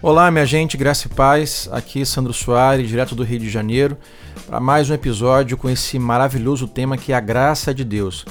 [0.00, 1.68] Olá, minha gente, graça e paz.
[1.72, 3.98] Aqui Sandro Soares, direto do Rio de Janeiro,
[4.46, 8.24] para mais um episódio com esse maravilhoso tema que é a graça de Deus.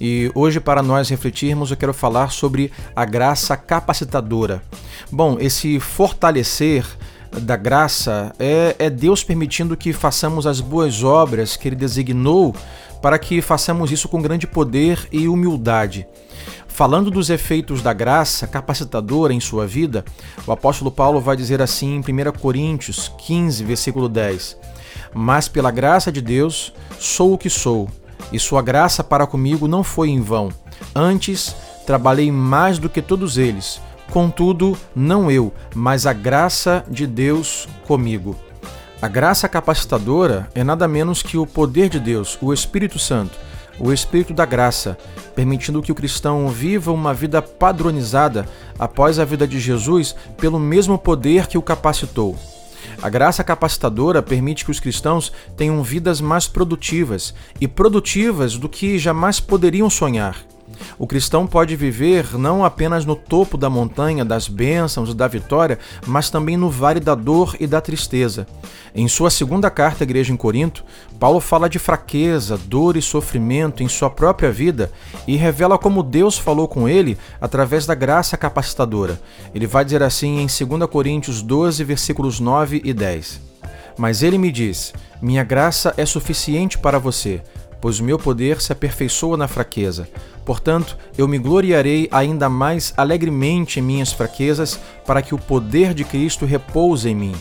[0.00, 4.60] E hoje, para nós refletirmos, eu quero falar sobre a graça capacitadora.
[5.12, 6.84] Bom, esse fortalecer
[7.42, 12.54] da graça é, é Deus permitindo que façamos as boas obras que Ele designou
[13.02, 16.06] para que façamos isso com grande poder e humildade.
[16.66, 20.04] Falando dos efeitos da graça capacitadora em sua vida,
[20.46, 24.56] o apóstolo Paulo vai dizer assim em 1 Coríntios 15, versículo 10:
[25.12, 27.88] Mas pela graça de Deus sou o que sou,
[28.32, 30.50] e sua graça para comigo não foi em vão.
[30.94, 33.80] Antes, trabalhei mais do que todos eles.
[34.10, 38.36] Contudo, não eu, mas a graça de Deus comigo.
[39.00, 43.38] A graça capacitadora é nada menos que o poder de Deus, o Espírito Santo
[43.80, 44.98] o Espírito da Graça,
[45.34, 48.46] permitindo que o cristão viva uma vida padronizada
[48.78, 52.36] após a vida de Jesus pelo mesmo poder que o capacitou.
[53.00, 58.98] A graça capacitadora permite que os cristãos tenham vidas mais produtivas e produtivas do que
[58.98, 60.47] jamais poderiam sonhar.
[60.98, 65.78] O cristão pode viver não apenas no topo da montanha das bênçãos e da vitória,
[66.04, 68.46] mas também no vale da dor e da tristeza.
[68.92, 70.84] Em sua segunda carta à igreja em Corinto,
[71.20, 74.90] Paulo fala de fraqueza, dor e sofrimento em sua própria vida
[75.26, 79.20] e revela como Deus falou com ele através da graça capacitadora.
[79.54, 83.40] Ele vai dizer assim em 2 Coríntios 12, versículos 9 e 10.
[83.96, 84.92] Mas ele me diz:
[85.22, 87.42] Minha graça é suficiente para você
[87.80, 90.08] pois o meu poder se aperfeiçoa na fraqueza.
[90.44, 96.04] Portanto, eu me gloriarei ainda mais alegremente em minhas fraquezas, para que o poder de
[96.04, 97.34] Cristo repouse em mim.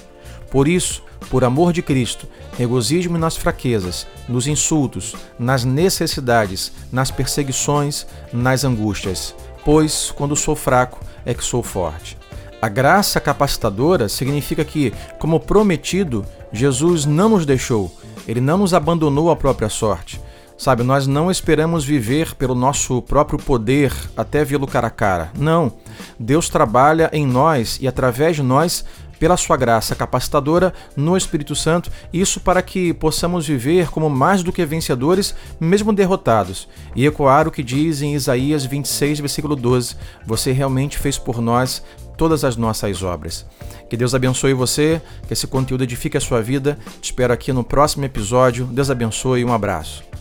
[0.52, 2.28] Por isso, por amor de Cristo,
[2.58, 11.00] regozijo-me nas fraquezas, nos insultos, nas necessidades, nas perseguições, nas angústias, pois quando sou fraco
[11.26, 12.18] é que sou forte.
[12.62, 17.96] A graça capacitadora significa que, como prometido, Jesus não nos deixou,
[18.28, 20.20] ele não nos abandonou à própria sorte.
[20.58, 25.32] Sabe, nós não esperamos viver pelo nosso próprio poder até vê-lo cara a cara.
[25.38, 25.72] Não.
[26.20, 28.84] Deus trabalha em nós e através de nós
[29.20, 34.52] pela sua graça capacitadora no Espírito Santo, isso para que possamos viver como mais do
[34.52, 40.52] que vencedores, mesmo derrotados, e ecoar o que diz em Isaías 26, versículo 12: Você
[40.52, 41.84] realmente fez por nós
[42.16, 43.46] todas as nossas obras.
[43.90, 46.78] Que Deus abençoe você, que esse conteúdo edifique a sua vida.
[47.00, 48.66] Te espero aqui no próximo episódio.
[48.66, 50.17] Deus abençoe e um abraço.